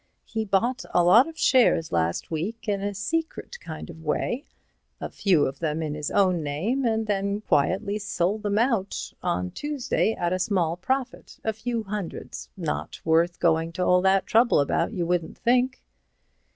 He 0.25 0.45
bought 0.45 0.83
a 0.95 1.03
lot 1.03 1.27
of 1.27 1.37
shares 1.37 1.91
last 1.91 2.31
week, 2.31 2.67
in 2.67 2.81
a 2.81 2.95
secret 2.95 3.59
kind 3.59 3.87
of 3.87 4.01
way, 4.01 4.45
a 4.99 5.11
few 5.11 5.45
of 5.45 5.59
them 5.59 5.83
in 5.83 5.93
his 5.93 6.09
own 6.09 6.41
name, 6.41 6.85
and 6.85 7.05
then 7.05 7.41
quietly 7.41 7.99
sold 7.99 8.43
'em 8.47 8.57
out 8.57 9.13
on 9.21 9.51
Tuesday 9.51 10.13
at 10.13 10.33
a 10.33 10.39
small 10.39 10.75
profit—a 10.75 11.53
few 11.53 11.83
hundreds, 11.83 12.49
not 12.57 12.99
worth 13.05 13.39
going 13.39 13.71
to 13.73 13.83
all 13.85 14.01
that 14.01 14.25
trouble 14.25 14.59
about, 14.59 14.91
you 14.91 15.05
wouldn't 15.05 15.37
think." 15.37 15.83